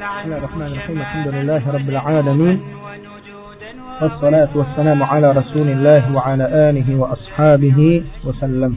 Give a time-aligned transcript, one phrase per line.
[0.00, 0.98] بسم الله الرحمن الرحيم.
[1.00, 2.60] الحمد لله رب العالمين.
[4.02, 8.76] والصلاة والسلام على رسول الله وعلى آله وأصحابه وسلم.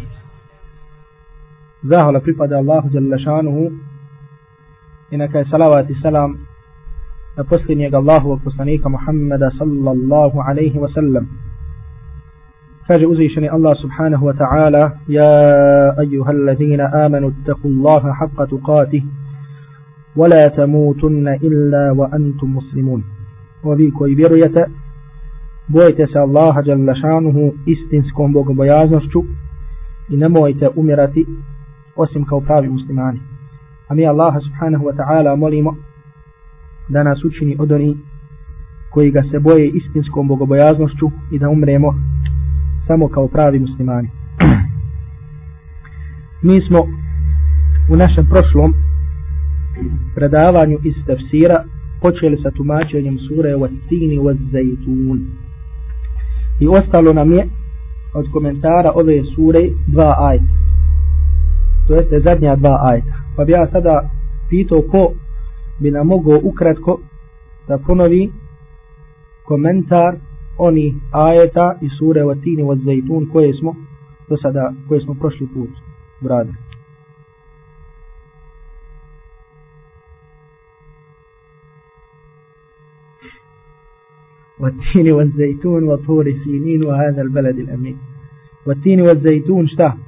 [1.86, 3.72] ذاهل في قد الله جل شانه
[5.14, 6.38] إنك سلوات السلام
[7.40, 11.28] أبسطن يقى الله وقصنيك محمد صلى الله عليه وسلم
[12.90, 15.36] فجأوزيشني الله سبحانه وتعالى يا
[16.00, 19.04] أيها الذين آمنوا اتقوا الله حق تقاته
[20.16, 23.04] ولا تموتن إلا وأنتم مسلمون antum muslimun.
[23.64, 24.66] Ovi koji vjerujete
[25.68, 29.24] bojite se Allaha jalla šanuhu istinskom bogobojaznošću
[30.10, 31.26] i nemojte umirati
[31.96, 33.20] osim kao pravi muslimani.
[33.88, 35.76] A mi Allaha subhanahu wa ta'ala molimo
[36.90, 37.98] da nas učini od oni
[38.92, 41.94] koji ga se boje istinskom bogobojaznošću i da umremo
[42.88, 44.10] samo kao pravi muslimani.
[46.48, 46.80] Mi smo
[47.90, 48.74] u našem prošlom
[50.16, 51.64] predavanju iz tefsira
[52.02, 54.20] počeli sa tumačenjem sure wa tini.
[56.60, 57.48] I ostalo nam je
[58.14, 60.54] od komentara ove sure dva ajta.
[61.88, 63.14] To jeste zadnja dva ajta.
[63.36, 64.10] Pa bi ja sada
[64.50, 65.14] pitao ko
[65.80, 67.00] bi nam mogao ukratko
[67.68, 68.32] da ponovi
[69.46, 70.16] komentar
[70.58, 72.64] oni ajeta i sure o tini
[73.32, 73.76] koje smo
[74.30, 75.70] do sada, koje smo prošli put
[76.22, 76.73] uradili.
[84.63, 87.99] والتين والزيتون وطور سينين وهذا البلد الأمين
[88.67, 89.99] والتين والزيتون شتا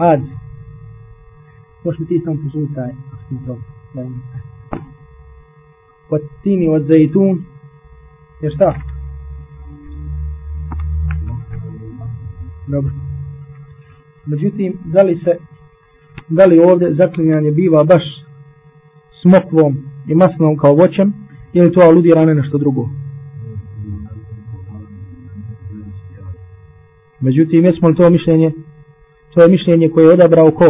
[0.00, 0.26] عاد
[1.86, 2.92] مش متيسم فصول تاي
[6.10, 7.44] والتين والزيتون
[8.42, 8.74] يشتا
[12.68, 12.90] Dobro.
[14.26, 15.38] Međutim, da li se
[16.28, 18.02] da li ovdje zaklinjanje biva baš
[19.22, 19.76] smokvom
[20.08, 21.12] i masnom kao voćem
[21.52, 22.88] ili to aludira na nešto drugo?
[27.25, 28.51] Međutim, jesmo li to mišljenje
[29.33, 30.65] to je mišljenje koje je odabrao ko?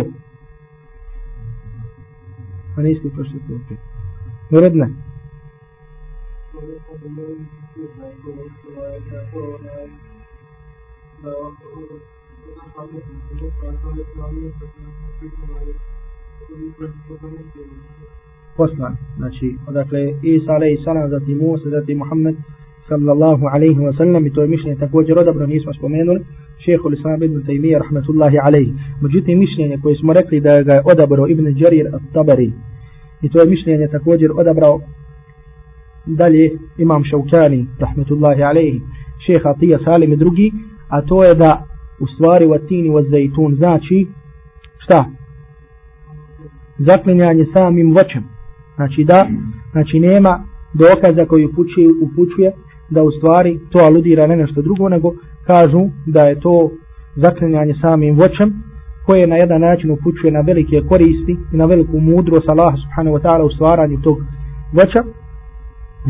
[2.78, 3.78] A niste prošli to opet.
[4.52, 4.88] Uredne.
[18.58, 18.96] Poslan.
[19.18, 22.36] Znači, odakle Isa alaihi salam, zatim Musa, zatim Muhammed
[22.88, 26.26] sallallahu alaihi wa sallam i to je mišljenje također odabro nismo spomenuli
[26.66, 28.74] šehu l-Islam ibn Taymiyyah rahmatullahi alaihi.
[29.02, 32.52] Međutim mišljenje koje smo rekli da ga je odabrao ibn Jarir at-Tabari
[33.22, 34.80] i to je mišljenje također odabrao
[36.06, 38.82] dalje imam Šaukani rahmatullahi alaihi
[39.26, 40.52] šeha Atija Salim i drugi
[40.90, 41.66] a to je da
[42.00, 44.08] u stvari vatini wa zajtun znači
[44.78, 45.06] šta?
[46.78, 48.24] Zaklinjanje samim voćem.
[48.76, 49.28] Znači da
[49.72, 50.44] znači nema
[50.74, 52.52] dokaza koji upućuje, upućuje
[52.90, 55.14] da u stvari to aludira ne nešto drugo, nego
[55.48, 56.72] kažu da je to
[57.16, 58.54] zaklinjanje samim voćem,
[59.06, 63.22] koje na jedan način upućuje na velike koristi i na veliku mudrost Allaha subhanahu wa
[63.22, 64.18] ta'ala u stvaranju tog
[64.74, 65.04] voća.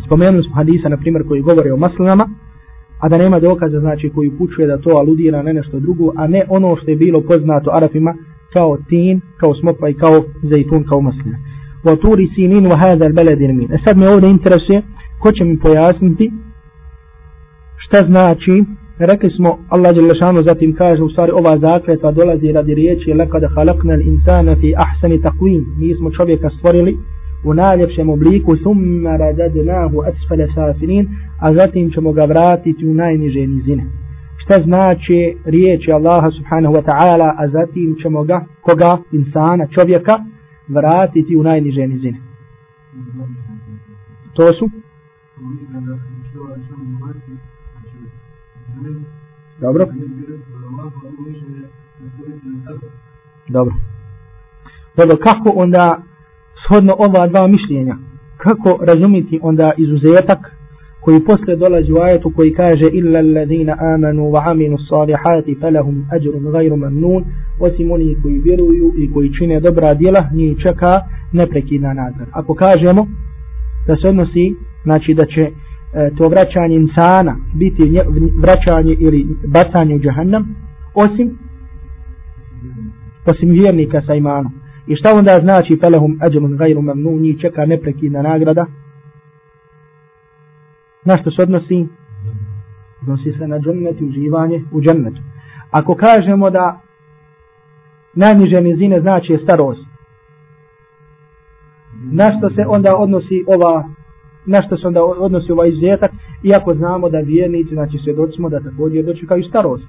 [0.05, 2.29] Spomenuli smo hadisa, na primjer, koji govore o maslinama,
[2.99, 6.45] a da nema dokaza, znači, koji upućuje da to aludira na nešto drugo, a ne
[6.49, 8.13] ono što je bilo poznato Arafima
[8.53, 11.37] kao tin, kao smokva i kao zajtun, kao maslina.
[11.83, 13.73] Wa turi sinin wa hada al-balad min.
[13.73, 14.81] E sad me ovdje interesuje,
[15.19, 16.31] ko će mi pojasniti
[17.77, 18.63] šta znači
[18.99, 23.43] rekli smo Allah dželle šanu zatim kaže u stvari ova zakletva dolazi radi riječi lekad
[23.55, 25.63] halaknal insana fi ahsani taqwim.
[25.79, 26.97] Mi smo čovjeka stvorili
[27.45, 31.07] u najljepšem obliku summa radadnahu asfala safilin
[31.41, 33.83] a zatim ćemo ga vratiti u najniže nizine.
[34.43, 38.97] Šta znači riječi Allaha subhanahu wa ta'ala a zatim ćemo ga koga?
[39.11, 40.19] Insana čovjeka
[40.67, 42.17] vratiti u najniže nizine.
[44.33, 44.69] To su
[49.59, 49.87] Dobro.
[53.49, 53.73] Dobro.
[54.97, 56.01] Dobro, kako onda
[56.65, 57.95] shodno ova dva mišljenja,
[58.37, 60.39] kako razumiti onda izuzetak
[61.03, 66.51] koji posle dolazi u ajetu koji kaže illa alladhina amanu wa aminu salihati falahum ajrun
[66.53, 67.23] ghayru mamnun
[67.59, 73.07] osim oni koji vjeruju i koji čine dobra djela njih čeka neprekidna nagrada ako kažemo
[73.87, 75.49] da se odnosi znači da će
[75.95, 77.99] E, to vraćanje insana biti
[78.41, 80.55] vraćanje ili bacanje u džahannam
[80.93, 81.37] osim
[83.25, 84.53] osim vjernika sa imanom.
[84.87, 88.65] I šta onda znači pelehum ađemun gajru mamnu njih čeka neprekidna nagrada?
[91.05, 91.87] Na što se odnosi?
[93.01, 95.21] Odnosi se na džennet i uživanje u džennetu.
[95.71, 96.81] Ako kažemo da
[98.13, 99.85] najniže nizine znači je starost
[102.11, 103.83] na što se onda odnosi ova
[104.45, 106.11] na što se onda odnosi ovaj izuzetak
[106.43, 109.83] iako znamo da vjernici znači svjedoci smo da također dočekaju starost.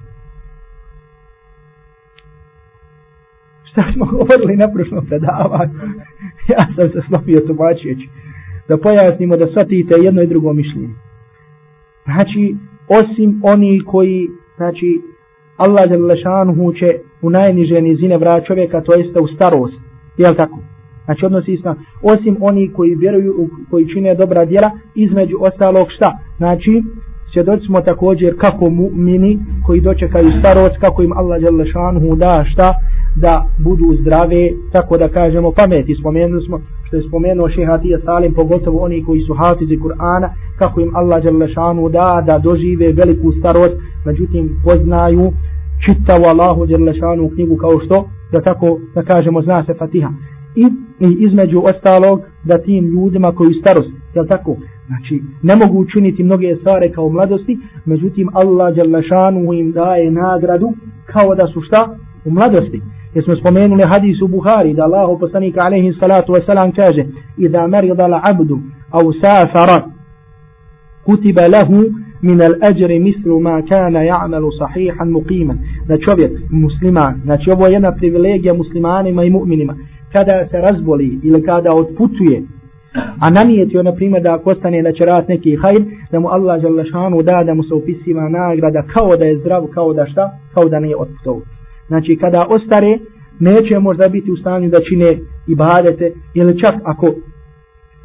[3.63, 5.73] Šta smo govorili na prošlom predavanju?
[6.53, 8.09] Ja sam se slopio tumačeći
[8.67, 10.89] da pojasnimo da shvatite jedno i drugo mišljenje.
[12.03, 12.55] Znači
[12.87, 15.01] osim oni koji znači
[15.57, 19.75] Allah je će u najniže nizine vrat čovjeka to jeste u starost
[20.17, 20.59] jel tako?
[21.05, 21.69] Znači odnosi se
[22.03, 23.33] osim oni koji vjeruju,
[23.69, 26.17] koji čine dobra djela, između ostalog šta?
[26.37, 26.83] Znači,
[27.33, 32.73] svjedoci smo također kako mu'mini koji dočekaju starost, kako im Allah Đalešanhu da šta?
[33.21, 35.95] Da budu zdrave, tako da kažemo pameti.
[35.95, 40.29] Spomenuli smo što je spomenuo šehatija Salim, pogotovo oni koji su hafizi Kur'ana,
[40.59, 43.75] kako im Allah Đalešanhu da da dožive veliku starost,
[44.05, 45.31] međutim poznaju
[45.85, 50.09] čitavu Allahu Đalešanhu knjigu kao što, da tako da kažemo zna se Fatiha
[50.55, 50.65] i,
[50.99, 54.55] i između ostalog da tim ljudima koji starost, je tako?
[54.87, 60.73] Znači, ne mogu učiniti mnoge stvari kao mladosti, međutim Allah Đalešanu im daje nagradu
[61.05, 61.95] kao da su šta?
[62.25, 62.81] U mladosti.
[63.13, 67.05] Jer smo spomenuli hadis u Buhari, da Allah poslanika alaihi salatu wasalam kaže
[67.37, 68.59] Iza merida la abdu
[68.91, 69.81] au safara
[71.05, 71.83] kutiba lahu
[72.21, 75.57] min al ajri mislu ma kana ya'malu sahihan muqiman
[75.87, 79.73] da čovjek musliman znači ovo je jedna privilegija muslimanima i mu'minima
[80.11, 82.43] kada se razboli ili kada otputuje,
[83.19, 85.81] a namijetio, na primjer, da ako ostane da će rat neki hajr,
[86.11, 86.61] da mu Allah
[86.91, 90.69] šanu da, da mu se upisiva nagrada kao da je zdrav, kao da šta, kao
[90.69, 91.41] da nije otputov.
[91.87, 92.99] Znači, kada ostare,
[93.39, 95.17] neće možda biti u stanju da čine
[95.47, 97.13] ibadete, ili čak ako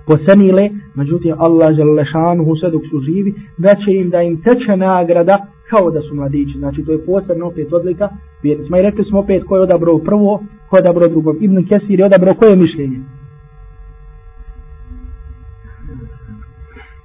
[0.06, 1.76] posenile, međutim, Allah
[2.12, 6.15] šanu sve dok su živi, da će im da im teče nagrada kao da su
[6.15, 6.59] mladići.
[6.59, 8.09] Znači, to je posebno opet odlika
[8.43, 8.79] vjernicima.
[8.79, 11.35] I rekli smo opet ko je odabrao prvo, ko je odabrao drugo.
[11.41, 13.01] Ibn Kesir je odabrao koje mišljenje?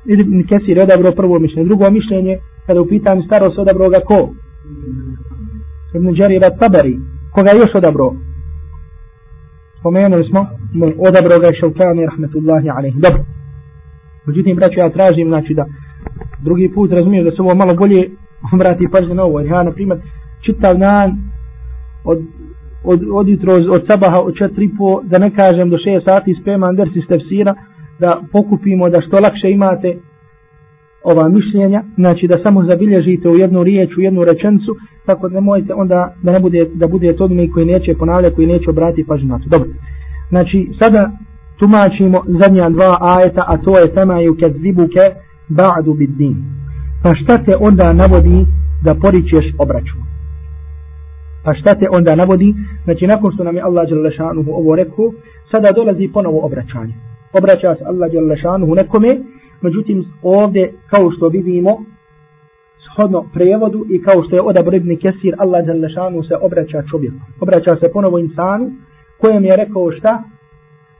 [0.05, 1.67] Ibn Kesir je odabrao prvo mišljenje.
[1.67, 4.29] Drugo mišljenje, kada u pitanju starost odabrao ga ko?
[5.95, 6.99] Ibn Đarira Tabari.
[7.33, 8.15] Koga je još odabrao?
[9.79, 10.47] Spomenuli smo,
[11.07, 12.99] odabrao ga je Šaukani, rahmetullahi alaihi.
[12.99, 13.23] Dobro.
[14.25, 15.65] Međutim, braću, ja tražim, znači da
[16.43, 18.09] drugi put razumijem da se ovo malo bolje
[18.53, 19.39] obrati pažnje na ovo.
[19.39, 19.99] Ja, na primjer,
[20.45, 21.11] čitav dan
[22.03, 22.19] od,
[22.83, 26.75] od, od jutro, od sabaha, od četiri po, da ne kažem do šest sati spremam
[26.75, 27.55] dersi stefsira,
[27.99, 29.97] da pokupimo da što lakše imate
[31.03, 34.75] ova mišljenja, znači da samo zabilježite u jednu riječ, u jednu rečencu,
[35.05, 38.47] tako da nemojte onda da ne bude, da bude to mi koji neće ponavljati, koji
[38.47, 39.49] neće obrati pažnju na to.
[39.49, 39.69] Dobro.
[40.29, 41.11] Znači, sada
[41.59, 44.53] tumačimo zadnja dva ajeta, a to je tema ju kad
[45.49, 46.35] ba'du bid din.
[47.05, 48.45] Pa šta te onda navodi
[48.83, 50.01] da poričeš obračun?
[51.43, 52.53] Pa šta te onda navodi?
[52.83, 55.11] Znači nakon što nam je Allah Đalešanuhu ovo rekao,
[55.51, 56.93] sada dolazi ponovo obraćanje.
[57.33, 59.19] Obraća se Allah Đalešanuhu nekome,
[59.61, 61.71] međutim ovdje kao što vidimo,
[62.85, 67.21] shodno prevodu i kao što je odabro ibn Kesir, Allah Đalešanuhu se obraća čovjeku.
[67.39, 68.71] Obraća se ponovo insanu
[69.21, 70.23] kojem je rekao šta?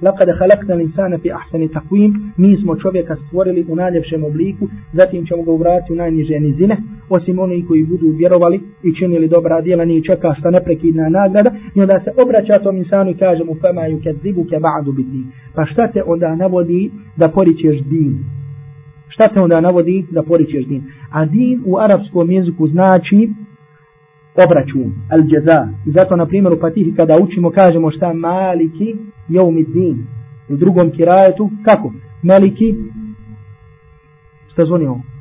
[0.01, 5.43] لقد خلقنا الانسان في احسن تقويم ميز مو چوبيكا ستوريلي у најлепшем облику затим ћемо
[5.45, 6.77] га уврати у најниже
[7.09, 11.57] osim осим koji budu vjerovali i činili dobra djela, дела čeka чека neprekidna nagrada, награда
[11.75, 15.23] и онда се обраћа том инсану и каже му фама юкадзибу ке баду бидни
[15.55, 18.23] па шта те онда наводи да поричеш дин
[19.09, 21.77] шта те онда наводи да поричеш дин а дин у
[24.35, 25.67] obračun, al jaza.
[25.85, 28.95] I zato, na primjer, u Fatihi, kada učimo, kažemo šta maliki
[29.29, 30.07] jeumi din.
[30.49, 31.93] U drugom kirajetu, kako?
[32.23, 32.75] Maliki,
[34.51, 35.14] šta zvoni ovo?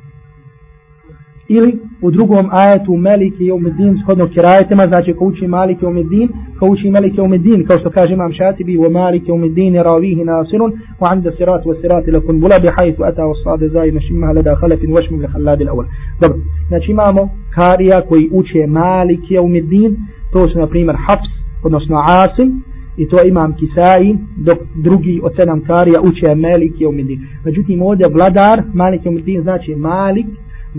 [1.47, 6.29] Ili u drugom ajetu Melike i Umedin shodno kirajetima, znači ko uči Malike i Umedin,
[6.59, 9.83] ko uči Melike i Umedin, kao što kaže imam Šatibi, u Malike i Umedin je
[9.83, 13.91] ravihi nasirun, u anda sirat wa sirat ila kun bula bihajtu ata wa sade zai
[13.91, 15.85] našimma leda halefin vašmim li haladi l'awal.
[16.21, 16.37] Dobro,
[16.67, 19.97] znači imamo karija koji uče Malike i Umedin,
[20.33, 21.29] to su na primjer Hafs,
[21.63, 22.63] odnosno Asim,
[22.97, 27.19] i to imam Kisai, dok drugi od sedam karija uče Malike i Umedin.
[27.45, 30.25] Međutim, ovdje vladar, Malik i Umedin znači Malik,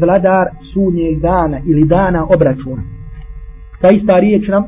[0.00, 2.82] vladar sunnjeg dana ili dana obračuna.
[3.80, 4.64] Ta ista riječ nam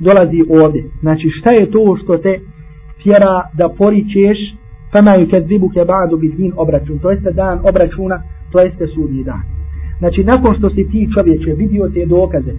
[0.00, 0.84] dolazi ovdje.
[1.00, 2.38] Znači šta je to što te
[3.02, 4.38] tjera da poričeš
[4.92, 6.98] fama ju kad zibu ke ba'du bi din obračun.
[6.98, 9.42] To jeste dan obračuna, to jeste sudnji dan.
[9.98, 12.52] Znači nakon što si ti čovječe vidio te dokaze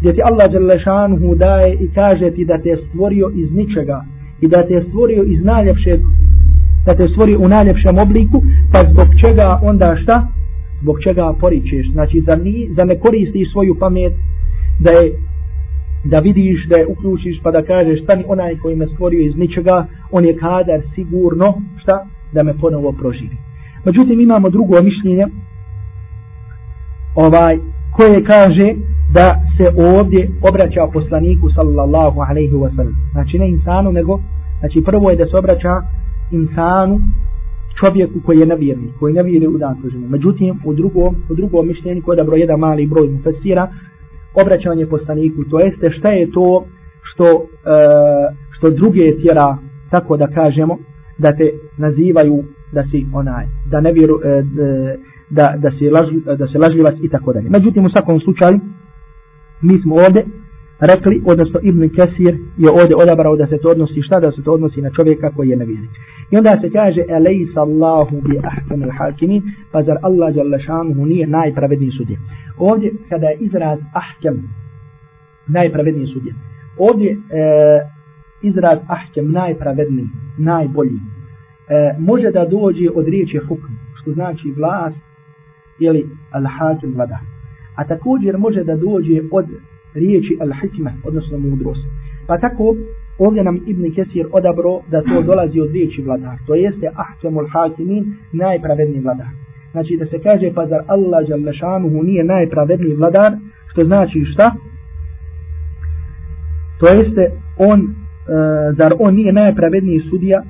[0.00, 4.04] gdje ti Allah Đalešanhu daje i kaže ti da te stvorio iz ničega
[4.40, 6.00] i da te stvorio iz najljepšeg
[6.86, 10.26] da te stvorio u najljepšem obliku pa zbog čega onda šta
[10.86, 14.12] zbog čega poričeš, znači da, ni, da ne koristiš svoju pamet,
[14.78, 15.12] da je
[16.04, 19.86] da vidiš da je uključiš pa da kažeš stani onaj koji me stvorio iz ničega
[20.10, 22.06] on je kadar sigurno šta?
[22.32, 23.36] Da me ponovo proživi.
[23.84, 25.26] Međutim imamo drugo mišljenje
[27.14, 27.58] ovaj
[27.96, 28.74] koje kaže
[29.12, 32.96] da se ovdje obraća poslaniku sallallahu alaihi wa sallam.
[33.12, 34.20] Znači ne insanu nego
[34.60, 35.74] znači prvo je da se obraća
[36.30, 36.98] insanu
[37.80, 40.08] čovjeku koji je nevjernik, koji ne vjeruje u dan suđenja.
[40.08, 43.68] Međutim, u drugom, u drugom mišljenju, koje je dobro jedan mali broj mufesira,
[44.34, 46.64] obraćanje poslaniku, to jeste šta je to
[47.02, 47.38] što, e,
[48.50, 49.58] što druge tjera,
[49.90, 50.78] tako da kažemo,
[51.18, 54.42] da te nazivaju da si onaj, da ne vjeru, e,
[55.30, 56.06] da, da, si laž,
[56.38, 57.50] da se lažljivac i tako dalje.
[57.50, 58.60] Međutim, u svakom slučaju,
[59.62, 60.24] mi smo ovdje
[60.80, 64.52] rekli, odnosno Ibn Kesir je ovdje odabrao da se to odnosi šta, da se to
[64.52, 65.90] odnosi na čovjeka koji je nevjernik.
[66.30, 69.42] I onda se kaže, elejsa Allahu bi ahkam al hakimin,
[69.72, 72.16] pa zar Allah jalla šanuhu nije najpravedniji sudje.
[72.58, 74.36] Ovdje, kada je izraz ahkam,
[75.46, 76.34] najpravedniji sudje,
[76.78, 77.16] ovdje e,
[78.42, 84.96] izraz ahkam, najpravedniji, najbolji, e, može da dođe od riječi hukm, što znači vlast,
[85.78, 87.18] ili al-hakim vlada.
[87.76, 89.46] A također može da dođe od
[90.02, 91.84] riječi al-hikma, odnosno mudrost.
[92.26, 92.76] Pa tako,
[93.18, 96.36] ovdje nam Ibn Kesir odabro da to dolazi od riječi vladar.
[96.46, 99.32] To jeste ahkamul hakimin, najpravedniji vladar.
[99.72, 103.32] Znači da se kaže pa zar Allah Đalešanuhu nije najpravedniji vladar,
[103.70, 104.54] što znači šta?
[106.80, 107.86] To jeste on, e,
[108.78, 110.42] zar on nije najpravedniji sudija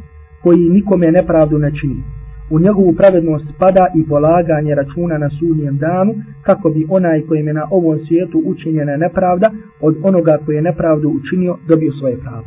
[0.43, 2.16] koji nikome nepravdu ne čini
[2.51, 7.55] u njegovu pravednost spada i polaganje računa na sudnjem danu, kako bi onaj kojem je
[7.55, 9.51] na ovom svijetu učinjena nepravda,
[9.81, 12.45] od onoga koji je nepravdu učinio, dobio svoje pravo.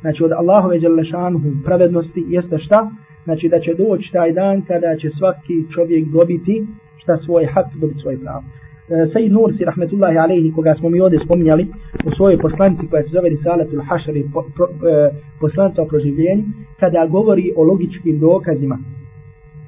[0.00, 2.90] Znači od Allahove Đelešanuhu pravednosti jeste šta?
[3.24, 8.00] Znači da će doći taj dan kada će svaki čovjek dobiti šta svoj hak, dobiti
[8.00, 8.42] svoje pravo.
[8.88, 11.66] E, Sejid Nursi, rahmetullahi alaihi, koga smo mi ovdje spominjali
[12.06, 15.10] u svojoj poslanici koja se zove Risalatul Hašari, po, pro, e,
[15.40, 16.44] poslanca o proživljenju,
[16.80, 18.78] kada govori o logičkim dokazima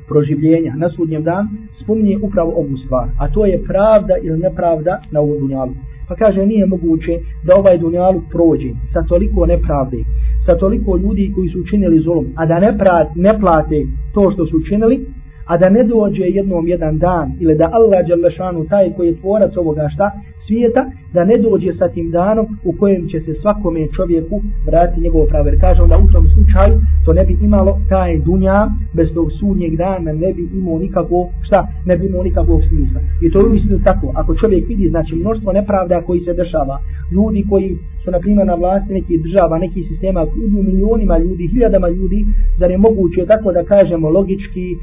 [0.08, 1.48] proživljenja na sudnjem dan
[1.82, 5.74] spominje upravo ovu stvar, a to je pravda ili nepravda na ovom dunjalu.
[6.08, 7.12] Pa kaže, nije moguće
[7.46, 9.98] da ovaj dunjalu prođe sa toliko nepravde,
[10.46, 13.78] sa toliko ljudi koji su učinili zulum, a da ne, pra, ne plate
[14.14, 15.06] to što su učinili,
[15.46, 19.56] a da ne dođe jednom jedan dan, ili da Allah Đalešanu, taj koji je tvorac
[19.56, 20.10] ovoga šta,
[20.46, 20.82] svijeta,
[21.14, 24.36] da ne dođe sa tim danom u kojem će se svakome čovjeku
[24.66, 25.46] vratiti njegovo pravo.
[25.48, 26.74] Jer kažem da u tom slučaju
[27.04, 31.66] to ne bi imalo taj dunja bez tog sudnjeg dana, ne bi imao nikako šta,
[31.86, 33.00] ne bi imao nikakvog smisla.
[33.22, 34.12] I to je uistinu tako.
[34.14, 36.76] Ako čovjek vidi, znači mnoštvo nepravda koji se dešava,
[37.14, 41.88] ljudi koji su na primjer na vlasti nekih država, nekih sistema, koji milionima ljudi, hiljadama
[41.88, 42.18] ljudi,
[42.58, 44.76] zar je moguće tako da kažemo logički e,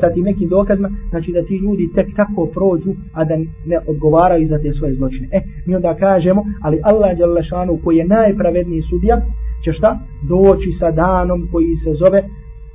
[0.00, 3.34] sa tim nekim dokazima, znači da ti ljudi tek tako prođu, a da
[3.70, 5.28] ne odgovaraju za te svoje zločine.
[5.32, 9.16] E, mi onda kažemo, ali Allah Đalešanu koji je najpravedniji sudija,
[9.64, 9.90] će šta?
[10.28, 12.22] Doći sa danom koji se zove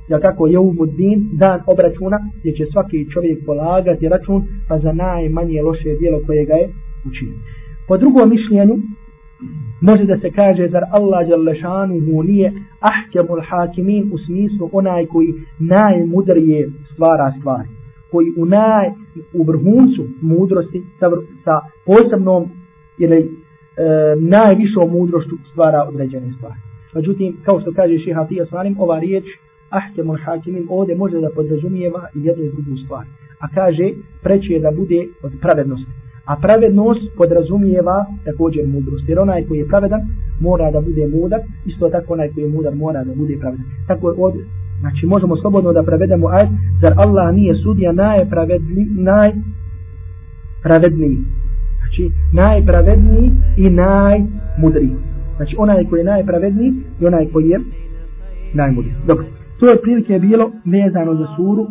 [0.08, 5.62] ja tako je umuddin, dan obračuna, gdje će svaki čovjek polagati račun, pa za najmanje
[5.62, 6.68] loše dijelo koje ga je
[7.08, 7.38] učinio.
[7.88, 8.76] Po drugom mišljenju,
[9.80, 15.28] može da se kaže, zar Allah Đalešanu mu nije ahkemul hakimin u smislu onaj koji
[15.58, 17.68] najmudrije stvara stvari
[18.10, 18.86] koji u naj
[19.32, 21.10] u vrhuncu mudrosti sa,
[21.44, 22.42] sa posebnom
[22.98, 23.26] ili e,
[24.18, 26.60] najvišom mudrošću stvara određene stvari.
[26.94, 29.24] Međutim, kao što kaže Šeha Tija Salim, ova riječ
[29.70, 33.04] Ahkemul Hakimin ovdje može da podrazumijeva i jednu i drugu stvar.
[33.40, 33.90] A kaže,
[34.22, 35.90] preće je da bude od pravednosti.
[36.26, 39.08] A pravednost podrazumijeva također mudrost.
[39.08, 40.00] Jer onaj koji je pravedan
[40.40, 43.66] mora da bude mudar, isto tako onaj koji je mudar mora da bude pravedan.
[43.88, 44.44] Tako je ovdje,
[44.80, 46.48] Znači možemo slobodno da prevedemo ajet,
[46.80, 51.18] zar Allah nije sudija najpravedniji, najpravedniji.
[51.78, 54.96] Znači najpravedniji i najmudriji.
[55.36, 57.60] Znači onaj koji je najpravedniji i onaj koji je
[58.54, 58.94] najmudriji.
[59.06, 59.24] Dobro,
[59.60, 61.66] to je prilike bilo vezano za suru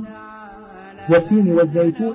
[1.10, 2.04] Wasini wa zaitu